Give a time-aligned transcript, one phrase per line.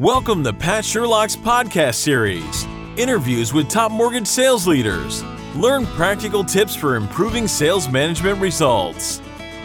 [0.00, 5.22] Welcome to Pat Sherlock's podcast series interviews with top mortgage sales leaders.
[5.54, 9.20] Learn practical tips for improving sales management results.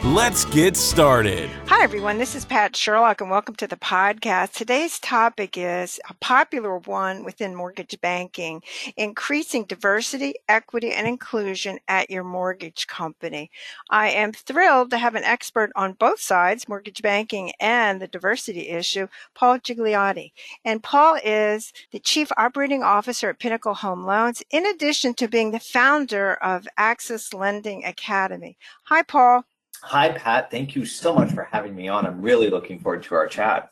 [0.05, 1.49] Let's get started.
[1.67, 2.19] Hi, everyone.
[2.19, 4.53] This is Pat Sherlock, and welcome to the podcast.
[4.53, 8.63] Today's topic is a popular one within mortgage banking
[8.95, 13.51] increasing diversity, equity, and inclusion at your mortgage company.
[13.89, 18.69] I am thrilled to have an expert on both sides, mortgage banking and the diversity
[18.69, 20.31] issue, Paul Gigliotti.
[20.63, 25.51] And Paul is the Chief Operating Officer at Pinnacle Home Loans, in addition to being
[25.51, 28.57] the founder of Access Lending Academy.
[28.85, 29.43] Hi, Paul.
[29.81, 30.51] Hi, Pat.
[30.51, 32.05] Thank you so much for having me on.
[32.05, 33.71] I'm really looking forward to our chat.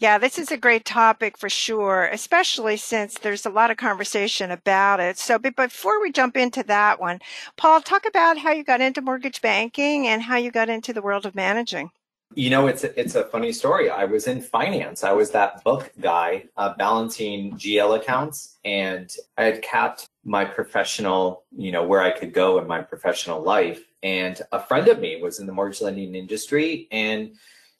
[0.00, 4.52] Yeah, this is a great topic for sure, especially since there's a lot of conversation
[4.52, 5.18] about it.
[5.18, 7.18] So, but before we jump into that one,
[7.56, 11.02] Paul, talk about how you got into mortgage banking and how you got into the
[11.02, 11.90] world of managing.
[12.34, 13.90] You know, it's a, it's a funny story.
[13.90, 15.02] I was in finance.
[15.02, 21.42] I was that book guy uh, balancing GL accounts, and I had capped my professional,
[21.56, 23.82] you know, where I could go in my professional life.
[24.02, 27.34] And a friend of me was in the mortgage lending industry, and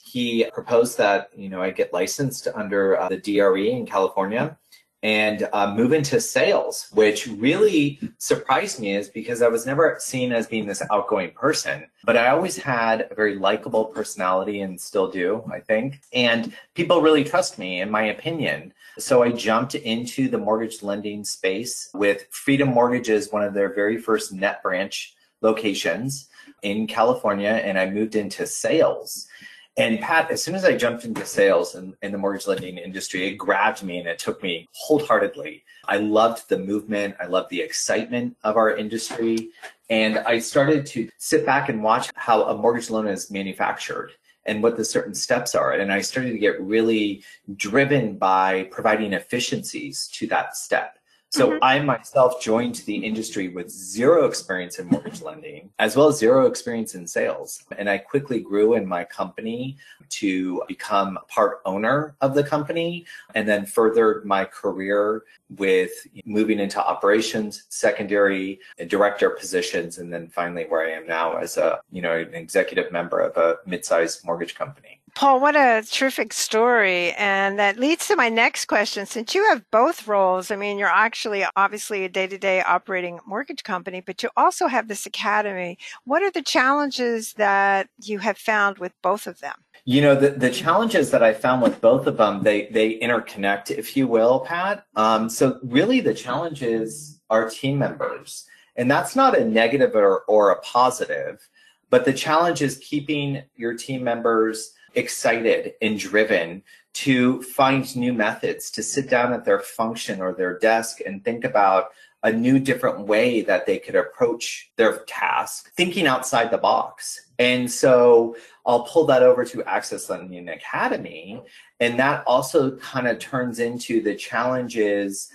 [0.05, 4.59] he proposed that you know I get licensed under uh, the DRE in California
[5.03, 10.33] and uh, move into sales, which really surprised me is because I was never seen
[10.33, 15.09] as being this outgoing person, but I always had a very likable personality and still
[15.09, 16.01] do, I think.
[16.13, 18.73] And people really trust me, in my opinion.
[18.99, 23.99] So I jumped into the mortgage lending space with Freedom Mortgage's, one of their very
[23.99, 26.29] first net branch locations
[26.63, 29.29] in California, and I moved into sales.
[29.77, 33.29] And Pat, as soon as I jumped into sales in, in the mortgage lending industry,
[33.29, 35.63] it grabbed me and it took me wholeheartedly.
[35.85, 37.15] I loved the movement.
[37.21, 39.51] I loved the excitement of our industry.
[39.89, 44.11] And I started to sit back and watch how a mortgage loan is manufactured
[44.47, 45.75] and what the certain steps are.
[45.75, 47.23] And I started to get really
[47.55, 50.98] driven by providing efficiencies to that step.
[51.31, 51.59] So mm-hmm.
[51.63, 56.47] I myself joined the industry with zero experience in mortgage lending, as well as zero
[56.47, 57.63] experience in sales.
[57.77, 59.77] And I quickly grew in my company
[60.11, 63.05] to become part owner of the company
[63.35, 65.25] and then furthered my career
[65.57, 65.91] with
[66.25, 71.81] moving into operations, secondary director positions, and then finally where I am now as a,
[71.93, 74.98] you know, an executive member of a mid-sized mortgage company.
[75.15, 77.13] Paul, what a terrific story.
[77.13, 79.07] And that leads to my next question.
[79.07, 83.21] Since you have both roles, I mean, you're actually obviously a day to day operating
[83.27, 85.79] mortgage company, but you also have this academy.
[86.05, 89.55] What are the challenges that you have found with both of them?
[89.85, 93.71] You know, the, the challenges that I found with both of them, they, they interconnect,
[93.71, 94.85] if you will, Pat.
[94.97, 98.47] Um, so really the challenges are team members.
[98.77, 101.49] And that's not a negative or, or a positive,
[101.91, 106.63] but the challenge is keeping your team members excited and driven
[106.95, 111.45] to find new methods, to sit down at their function or their desk and think
[111.45, 111.91] about
[112.25, 117.27] a new, different way that they could approach their task, thinking outside the box.
[117.39, 121.41] And so I'll pull that over to Access Lending Academy.
[121.79, 125.31] And that also kind of turns into the challenges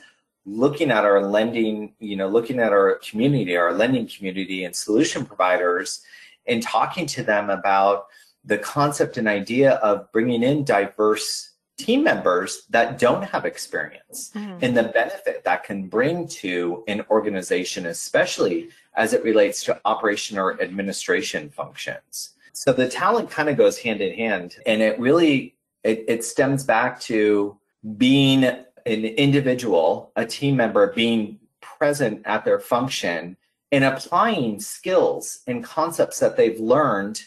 [0.46, 5.25] looking at our lending, you know, looking at our community, our lending community and solution
[5.25, 6.02] providers
[6.47, 8.08] and talking to them about
[8.45, 14.59] the concept and idea of bringing in diverse team members that don't have experience mm.
[14.61, 20.37] and the benefit that can bring to an organization, especially as it relates to operation
[20.37, 22.35] or administration functions.
[22.53, 26.63] So the talent kind of goes hand in hand and it really it, it stems
[26.63, 27.57] back to
[27.97, 33.35] being an individual, a team member being present at their function
[33.71, 37.23] and applying skills and concepts that they've learned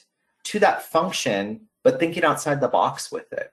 [0.47, 3.51] to that function, but thinking outside the box with it.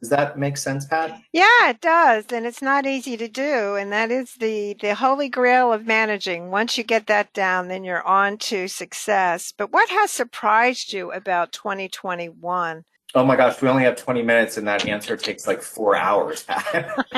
[0.00, 1.18] Does that make sense, Pat?
[1.32, 2.26] Yeah, it does.
[2.30, 3.76] And it's not easy to do.
[3.76, 6.50] And that is the, the holy grail of managing.
[6.50, 9.54] Once you get that down, then you're on to success.
[9.56, 12.84] But what has surprised you about 2021?
[13.14, 16.44] Oh my gosh, we only have 20 minutes and that answer takes like four hours.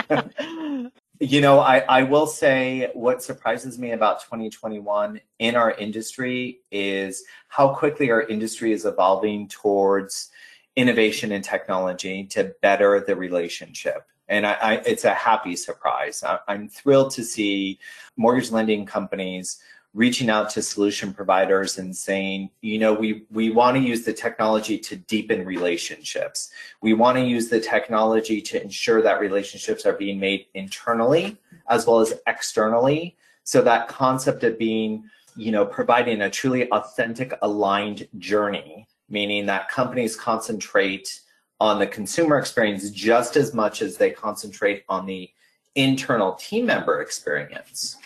[1.20, 7.24] You know, I, I will say what surprises me about 2021 in our industry is
[7.48, 10.30] how quickly our industry is evolving towards
[10.74, 14.06] innovation and technology to better the relationship.
[14.28, 16.22] And I, I, it's a happy surprise.
[16.22, 17.78] I, I'm thrilled to see
[18.16, 19.60] mortgage lending companies
[19.96, 24.12] reaching out to solution providers and saying, you know, we, we want to use the
[24.12, 26.50] technology to deepen relationships.
[26.82, 31.38] We want to use the technology to ensure that relationships are being made internally
[31.70, 33.16] as well as externally.
[33.44, 35.04] So that concept of being,
[35.34, 41.20] you know, providing a truly authentic aligned journey, meaning that companies concentrate
[41.58, 45.30] on the consumer experience just as much as they concentrate on the
[45.74, 47.96] internal team member experience.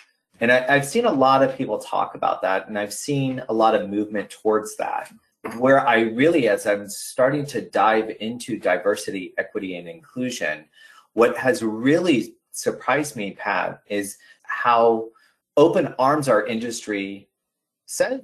[0.40, 3.52] And I, have seen a lot of people talk about that, and I've seen a
[3.52, 5.12] lot of movement towards that.
[5.58, 10.64] Where I really, as I'm starting to dive into diversity, equity, and inclusion,
[11.12, 15.08] what has really surprised me, Pat, is how
[15.56, 17.28] open arms our industry
[17.86, 18.22] says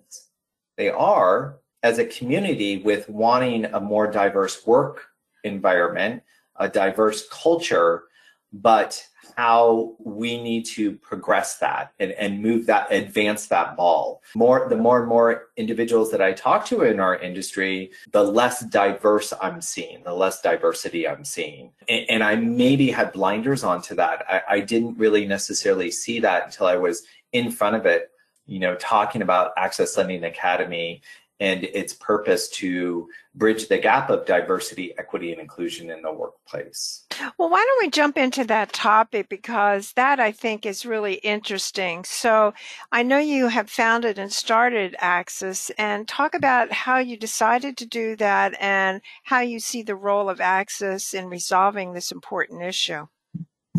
[0.76, 5.06] they are as a community with wanting a more diverse work
[5.44, 6.22] environment,
[6.56, 8.04] a diverse culture,
[8.62, 9.06] but
[9.36, 14.22] how we need to progress that and, and move that, advance that ball.
[14.34, 18.60] More the more and more individuals that I talk to in our industry, the less
[18.60, 21.72] diverse I'm seeing, the less diversity I'm seeing.
[21.88, 24.24] And, and I maybe had blinders onto that.
[24.28, 27.02] I, I didn't really necessarily see that until I was
[27.32, 28.10] in front of it,
[28.46, 31.02] you know, talking about Access Lending Academy
[31.40, 37.04] and its purpose to bridge the gap of diversity, equity, and inclusion in the workplace.
[37.38, 42.04] Well, why don't we jump into that topic because that I think is really interesting.
[42.04, 42.54] So,
[42.90, 47.86] I know you have founded and started Access, and talk about how you decided to
[47.86, 53.06] do that and how you see the role of Access in resolving this important issue.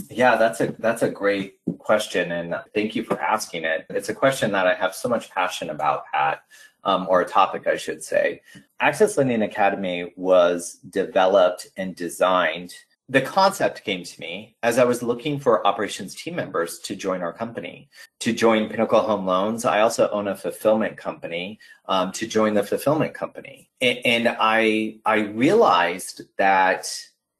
[0.09, 1.56] Yeah, that's a that's a great
[1.87, 3.85] question, and thank you for asking it.
[3.89, 6.43] It's a question that I have so much passion about, Pat
[6.87, 8.41] um, or a topic, I should say.
[8.79, 12.73] Access Lending Academy was developed and designed.
[13.09, 17.21] The concept came to me as I was looking for operations team members to join
[17.21, 17.89] our company.
[18.19, 21.59] To join Pinnacle Home Loans, I also own a fulfillment company.
[21.87, 26.85] Um, to join the fulfillment company, and, and I I realized that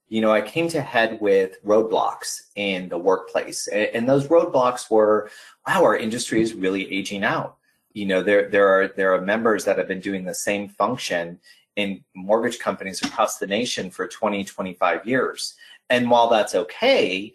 [0.09, 3.67] you know, I came to head with roadblocks in the workplace.
[3.67, 5.29] And, those roadblocks were,
[5.67, 7.57] wow, our industry is really aging out.
[7.93, 11.39] You know there there are there are members that have been doing the same function
[11.77, 15.55] in mortgage companies across the nation for 20 25 years.
[15.89, 17.33] And while that's okay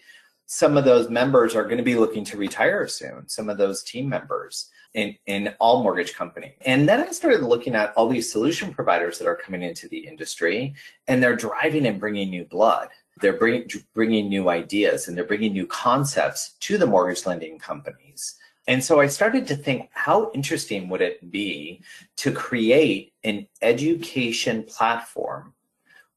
[0.52, 3.82] some of those members are going to be looking to retire soon some of those
[3.82, 6.54] team members in in all mortgage company.
[6.62, 9.98] And then i started looking at all these solution providers that are coming into the
[9.98, 10.74] industry
[11.08, 12.88] and they're driving and bringing new blood.
[13.20, 18.36] They're bring, bringing new ideas and they're bringing new concepts to the mortgage lending companies.
[18.68, 21.82] And so I started to think, how interesting would it be
[22.18, 25.54] to create an education platform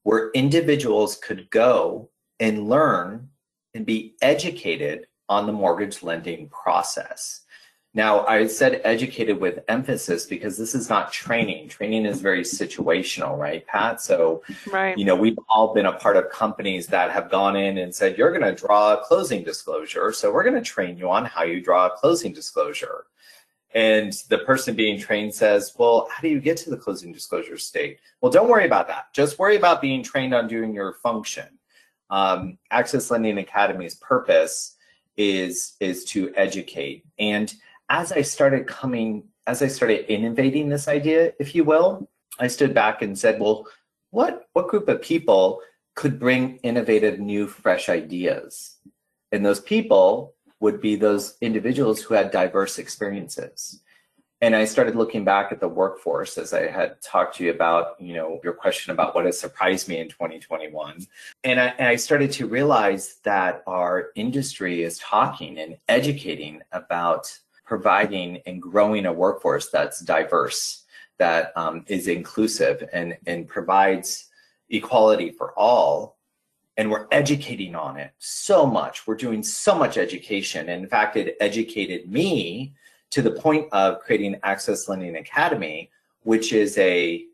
[0.04, 2.08] where individuals could go
[2.38, 3.28] and learn
[3.74, 7.42] and be educated on the mortgage lending process?
[7.96, 11.68] Now, I said educated with emphasis because this is not training.
[11.68, 14.02] Training is very situational, right, Pat?
[14.02, 14.98] So, right.
[14.98, 18.18] you know, we've all been a part of companies that have gone in and said,
[18.18, 20.12] you're going to draw a closing disclosure.
[20.12, 23.06] So, we're going to train you on how you draw a closing disclosure.
[23.74, 27.56] And the person being trained says, well, how do you get to the closing disclosure
[27.56, 28.00] state?
[28.20, 29.10] Well, don't worry about that.
[29.14, 31.48] Just worry about being trained on doing your function.
[32.10, 34.74] Um, Access Lending Academy's purpose
[35.16, 37.54] is is to educate and
[37.88, 42.74] as I started coming, as I started innovating this idea, if you will, I stood
[42.74, 43.66] back and said, well,
[44.10, 45.60] what, what group of people
[45.94, 48.76] could bring innovative, new, fresh ideas?
[49.32, 53.80] And those people would be those individuals who had diverse experiences.
[54.42, 57.98] And I started looking back at the workforce as I had talked to you about,
[57.98, 61.06] you know, your question about what has surprised me in 2021.
[61.42, 67.38] And I, and I started to realize that our industry is talking and educating about
[67.66, 70.84] providing and growing a workforce that's diverse,
[71.18, 74.30] that um, is inclusive and, and provides
[74.70, 76.16] equality for all.
[76.78, 79.06] And we're educating on it so much.
[79.06, 80.68] We're doing so much education.
[80.68, 82.74] And in fact, it educated me
[83.10, 85.90] to the point of creating Access Lending Academy,
[86.22, 87.24] which is a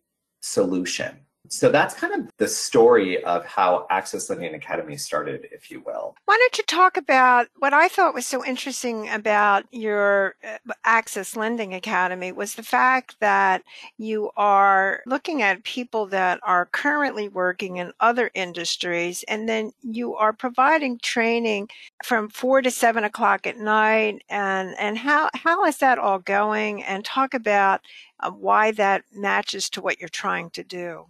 [0.41, 5.83] solution so that's kind of the story of how Access Lending Academy started, if you
[5.85, 6.15] will.
[6.25, 11.37] Why don't you talk about what I thought was so interesting about your uh, Access
[11.37, 13.63] Lending Academy was the fact that
[13.99, 20.15] you are looking at people that are currently working in other industries, and then you
[20.15, 21.69] are providing training
[22.05, 24.23] from four to seven o'clock at night.
[24.29, 26.83] And and how how is that all going?
[26.85, 27.81] And talk about
[28.21, 31.07] uh, why that matches to what you're trying to do.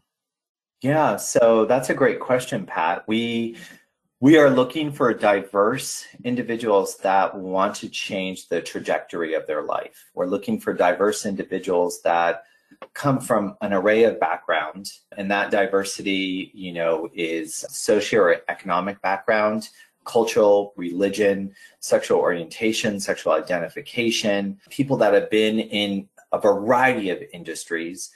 [0.82, 3.04] Yeah, so that's a great question, Pat.
[3.06, 3.56] We
[4.18, 10.10] we are looking for diverse individuals that want to change the trajectory of their life.
[10.14, 12.44] We're looking for diverse individuals that
[12.94, 19.68] come from an array of background and that diversity, you know, is socioeconomic background,
[20.04, 28.10] cultural, religion, sexual orientation, sexual identification, people that have been in a variety of industries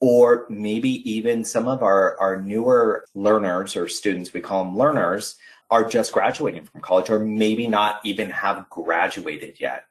[0.00, 5.36] or maybe even some of our, our newer learners or students, we call them learners,
[5.70, 9.84] are just graduating from college or maybe not even have graduated yet.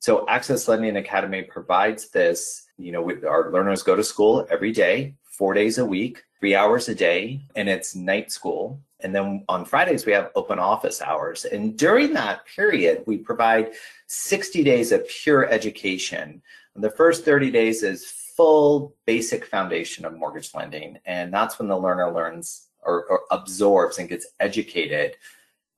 [0.00, 5.14] So Access Lending Academy provides this, you know, our learners go to school every day,
[5.24, 8.80] four days a week, three hours a day, and it's night school.
[9.00, 11.44] And then on Fridays, we have open office hours.
[11.44, 13.72] And during that period, we provide
[14.06, 16.42] 60 days of pure education.
[16.74, 18.04] And the first 30 days is
[18.40, 20.98] full basic foundation of mortgage lending.
[21.04, 25.16] And that's when the learner learns or, or absorbs and gets educated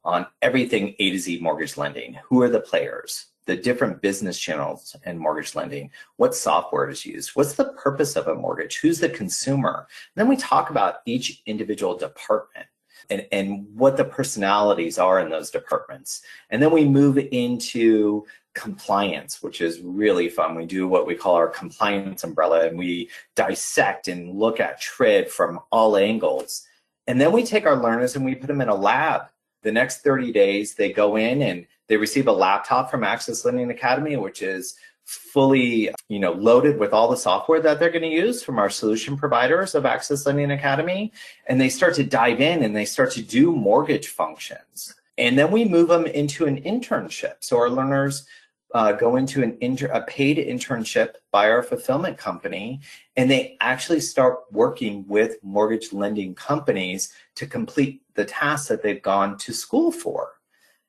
[0.04, 2.16] on everything A to Z mortgage lending.
[2.24, 3.26] Who are the players?
[3.44, 8.28] the different business channels in mortgage lending, what software is used, what's the purpose of
[8.28, 9.88] a mortgage, who's the consumer.
[10.14, 12.68] Then we talk about each individual department
[13.10, 16.22] and, and what the personalities are in those departments.
[16.50, 18.24] And then we move into
[18.54, 20.54] compliance, which is really fun.
[20.54, 25.28] We do what we call our compliance umbrella and we dissect and look at TRID
[25.28, 26.66] from all angles.
[27.06, 29.22] And then we take our learners and we put them in a lab.
[29.62, 33.70] The next 30 days, they go in and they receive a laptop from Access Lending
[33.70, 38.08] Academy, which is fully you know loaded with all the software that they're going to
[38.08, 41.12] use from our solution providers of access lending academy
[41.48, 45.50] and they start to dive in and they start to do mortgage functions and then
[45.50, 48.26] we move them into an internship so our learners
[48.74, 52.80] uh, go into an inter- a paid internship by our fulfillment company
[53.16, 59.02] and they actually start working with mortgage lending companies to complete the tasks that they've
[59.02, 60.32] gone to school for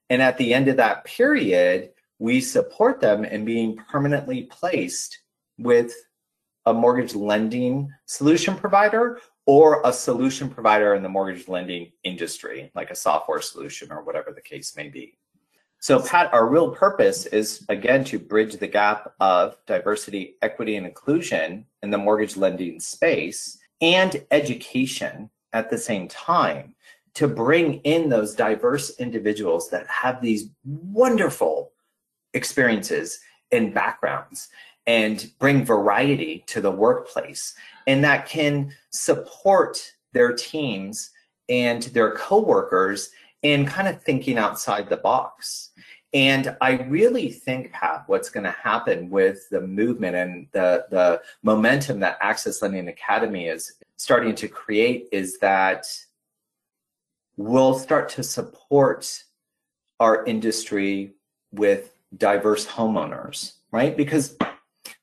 [0.10, 5.20] and at the end of that period, we support them in being permanently placed
[5.58, 5.92] with
[6.66, 12.92] a mortgage lending solution provider or a solution provider in the mortgage lending industry, like
[12.92, 15.18] a software solution or whatever the case may be.
[15.84, 20.86] So, Pat, our real purpose is again to bridge the gap of diversity, equity, and
[20.86, 26.74] inclusion in the mortgage lending space and education at the same time
[27.16, 31.74] to bring in those diverse individuals that have these wonderful
[32.34, 33.20] experiences
[33.52, 34.48] and backgrounds
[34.88, 37.56] and bring variety to the workplace
[37.88, 41.12] and that can support their teams
[41.50, 43.10] and their coworkers
[43.44, 45.70] in kind of thinking outside the box.
[46.14, 51.22] And I really think, Pat, what's going to happen with the movement and the, the
[51.42, 55.88] momentum that Access Lending Academy is starting to create is that
[57.36, 59.24] we'll start to support
[60.00, 61.14] our industry
[61.52, 63.98] with diverse homeowners, right?
[63.98, 64.38] Because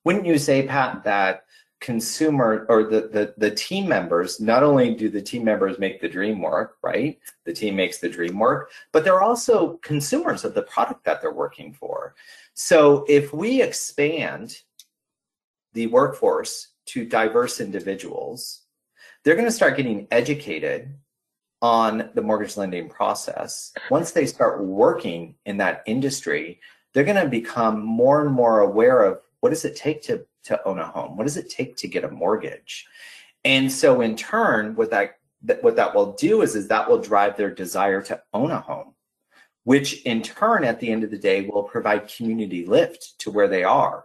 [0.04, 1.44] wouldn't you say, Pat, that
[1.80, 6.08] consumer or the, the, the team members, not only do the team members make the
[6.08, 7.18] dream work, right?
[7.44, 11.32] The team makes the dream work, but they're also consumers of the product that they're
[11.32, 12.14] working for.
[12.54, 14.58] So if we expand
[15.72, 18.62] the workforce to diverse individuals,
[19.24, 20.94] they're going to start getting educated
[21.62, 26.60] on the mortgage lending process, once they start working in that industry,
[26.92, 30.62] they're going to become more and more aware of what does it take to, to
[30.66, 31.16] own a home?
[31.16, 32.86] What does it take to get a mortgage?
[33.44, 35.16] And so in turn, what that,
[35.62, 38.94] what that will do is, is that will drive their desire to own a home,
[39.64, 43.48] which in turn, at the end of the day, will provide community lift to where
[43.48, 44.04] they are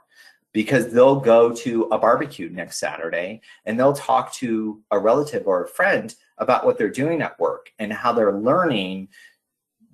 [0.53, 5.63] because they'll go to a barbecue next Saturday and they'll talk to a relative or
[5.63, 9.09] a friend about what they're doing at work and how they're learning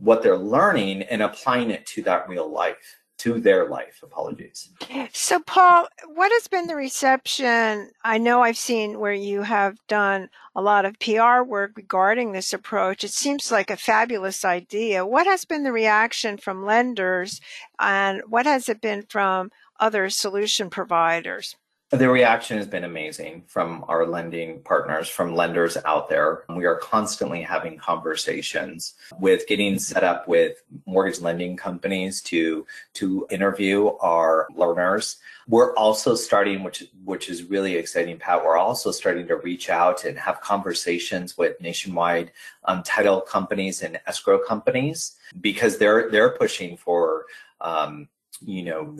[0.01, 3.99] what they're learning and applying it to that real life to their life.
[4.03, 4.69] Apologies.
[5.13, 7.91] So paul what has been the reception?
[8.03, 12.53] I know i've seen where you have done a lot of pr work regarding this
[12.53, 13.03] approach.
[13.03, 15.05] It seems like a fabulous idea.
[15.05, 17.39] What has been the reaction from lenders
[17.79, 21.55] and what has it been from other solution providers
[21.91, 26.45] the reaction has been amazing from our lending partners, from lenders out there.
[26.47, 33.27] We are constantly having conversations with getting set up with mortgage lending companies to, to
[33.29, 35.17] interview our learners.
[35.49, 40.05] We're also starting, which, which is really exciting, Pat, we're also starting to reach out
[40.05, 42.31] and have conversations with nationwide
[42.63, 47.25] um, title companies and escrow companies because they're, they're pushing for
[47.59, 48.07] um,
[48.43, 48.97] you know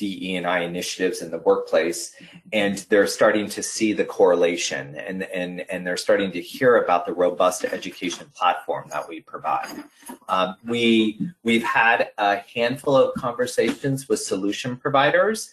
[0.00, 2.14] DE and I initiatives in the workplace,
[2.54, 7.04] and they're starting to see the correlation, and and and they're starting to hear about
[7.04, 9.84] the robust education platform that we provide.
[10.28, 15.50] Um, we we've had a handful of conversations with solution providers,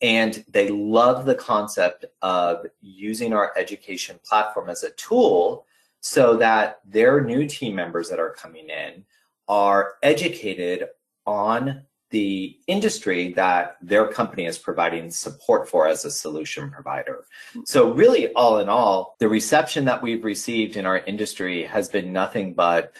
[0.00, 5.66] and they love the concept of using our education platform as a tool
[6.00, 9.04] so that their new team members that are coming in
[9.48, 10.86] are educated
[11.26, 17.24] on the industry that their company is providing support for as a solution provider.
[17.64, 22.12] So really all in all, the reception that we've received in our industry has been
[22.12, 22.92] nothing but,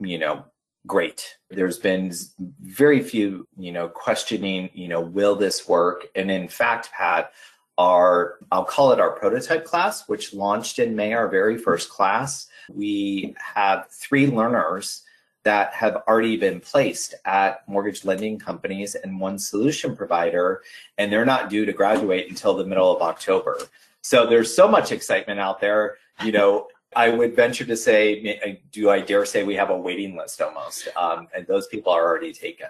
[0.00, 0.44] you know,
[0.86, 1.36] great.
[1.50, 2.12] There's been
[2.60, 6.06] very few, you know, questioning, you know, will this work?
[6.16, 7.32] And in fact, Pat,
[7.78, 12.48] our, I'll call it our prototype class, which launched in May, our very first class.
[12.68, 15.02] We have three learners
[15.44, 20.62] that have already been placed at mortgage lending companies and one solution provider,
[20.98, 23.58] and they're not due to graduate until the middle of October.
[24.02, 25.96] So there's so much excitement out there.
[26.24, 30.16] You know, I would venture to say, do I dare say we have a waiting
[30.16, 30.88] list almost?
[30.96, 32.68] Um, and those people are already taken.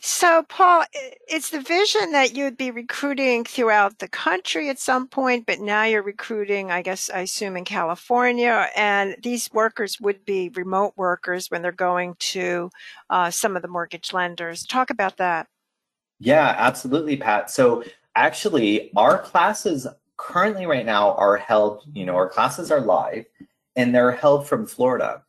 [0.00, 0.84] So, Paul,
[1.28, 5.84] it's the vision that you'd be recruiting throughout the country at some point, but now
[5.84, 11.50] you're recruiting, I guess, I assume in California, and these workers would be remote workers
[11.50, 12.70] when they're going to
[13.10, 14.64] uh, some of the mortgage lenders.
[14.64, 15.46] Talk about that.
[16.18, 17.50] Yeah, absolutely, Pat.
[17.50, 17.84] So,
[18.16, 23.26] actually, our classes currently right now are held, you know, our classes are live
[23.76, 25.22] and they're held from Florida.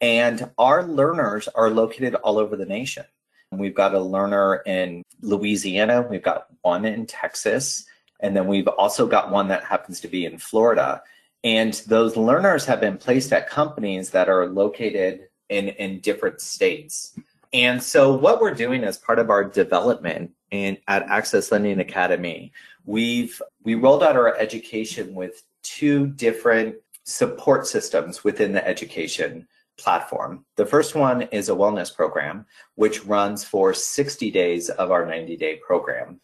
[0.00, 3.04] And our learners are located all over the nation.
[3.52, 7.84] We've got a learner in Louisiana, we've got one in Texas,
[8.20, 11.02] and then we've also got one that happens to be in Florida.
[11.44, 17.18] And those learners have been placed at companies that are located in, in different states.
[17.52, 22.52] And so what we're doing as part of our development in at Access Lending Academy,
[22.86, 29.46] we've we rolled out our education with two different support systems within the education
[29.82, 30.44] platform.
[30.56, 32.46] The first one is a wellness program,
[32.76, 36.20] which runs for 60 days of our 90 day program.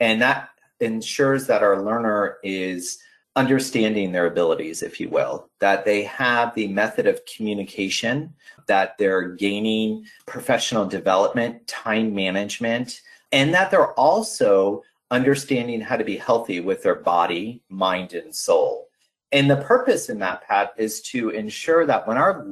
[0.00, 0.48] And that
[0.80, 2.98] ensures that our learner is
[3.34, 8.34] understanding their abilities, if you will, that they have the method of communication,
[8.66, 13.00] that they're gaining professional development, time management,
[13.30, 18.88] and that they're also understanding how to be healthy with their body, mind, and soul.
[19.30, 22.46] And the purpose in that, Pat, is to ensure that when our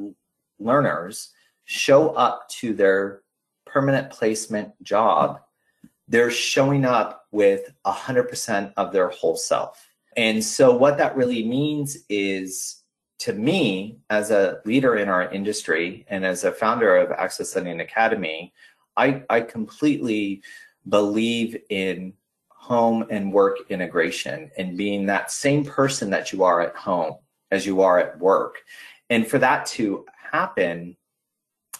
[0.60, 1.30] learners
[1.64, 3.22] show up to their
[3.66, 5.40] permanent placement job,
[6.08, 9.88] they're showing up with 100% of their whole self.
[10.16, 12.80] And so, what that really means is
[13.20, 17.80] to me, as a leader in our industry and as a founder of Access Lending
[17.80, 18.52] Academy,
[18.96, 20.42] I, I completely
[20.88, 22.14] believe in
[22.48, 27.16] home and work integration and being that same person that you are at home
[27.50, 28.56] as you are at work.
[29.10, 30.96] And for that to happen,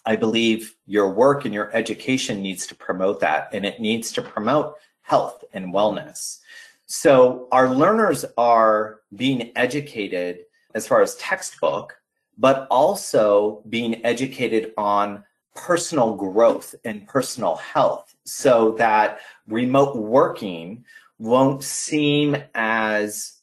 [0.05, 4.23] I believe your work and your education needs to promote that, and it needs to
[4.23, 6.39] promote health and wellness.
[6.87, 10.41] So our learners are being educated
[10.75, 11.97] as far as textbook,
[12.37, 20.85] but also being educated on personal growth and personal health so that remote working
[21.19, 23.35] won't seem as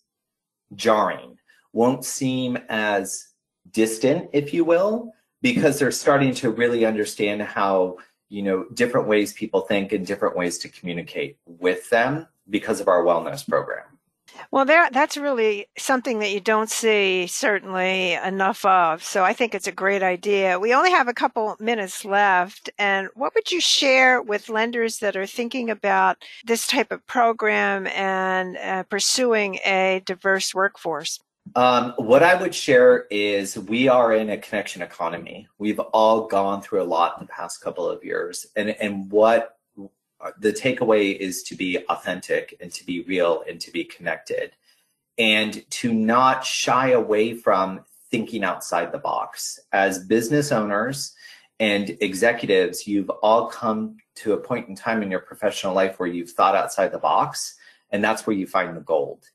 [0.75, 1.37] jarring,
[1.73, 3.27] won't seem as
[3.71, 7.97] distant, if you will, because they're starting to really understand how,
[8.29, 12.87] you know, different ways people think and different ways to communicate with them because of
[12.87, 13.83] our wellness program.
[14.51, 19.03] Well, that that's really something that you don't see certainly enough of.
[19.03, 20.59] So I think it's a great idea.
[20.59, 25.15] We only have a couple minutes left, and what would you share with lenders that
[25.15, 31.19] are thinking about this type of program and uh, pursuing a diverse workforce?
[31.55, 35.47] Um, what I would share is we are in a connection economy.
[35.57, 39.57] We've all gone through a lot in the past couple of years, and and what
[40.39, 44.51] the takeaway is to be authentic and to be real and to be connected,
[45.17, 49.59] and to not shy away from thinking outside the box.
[49.71, 51.13] As business owners
[51.59, 56.09] and executives, you've all come to a point in time in your professional life where
[56.09, 57.55] you've thought outside the box,
[57.91, 59.29] and that's where you find the gold.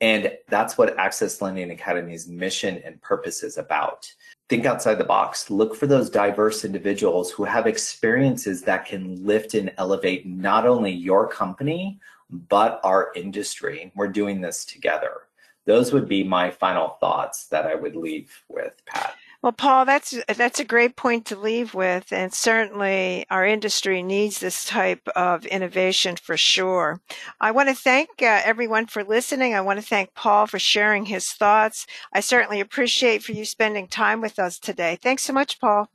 [0.00, 4.12] And that's what Access Lending Academy's mission and purpose is about.
[4.48, 5.50] Think outside the box.
[5.50, 10.92] Look for those diverse individuals who have experiences that can lift and elevate not only
[10.92, 11.98] your company,
[12.30, 13.90] but our industry.
[13.94, 15.22] We're doing this together.
[15.64, 19.15] Those would be my final thoughts that I would leave with, Pat.
[19.46, 24.40] Well, Paul, that's that's a great point to leave with, and certainly our industry needs
[24.40, 27.00] this type of innovation for sure.
[27.40, 29.54] I want to thank uh, everyone for listening.
[29.54, 31.86] I want to thank Paul for sharing his thoughts.
[32.12, 34.98] I certainly appreciate for you spending time with us today.
[35.00, 35.88] Thanks so much, Paul.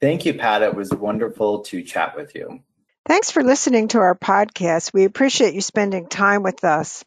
[0.00, 0.62] Thank you, Pat.
[0.62, 2.60] It was wonderful to chat with you.
[3.08, 4.94] Thanks for listening to our podcast.
[4.94, 7.04] We appreciate you spending time with us.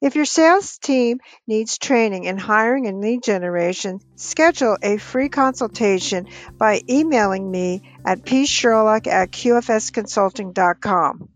[0.00, 6.28] If your sales team needs training in hiring and lead generation, schedule a free consultation
[6.56, 11.28] by emailing me at psherlock at qfsconsulting.com.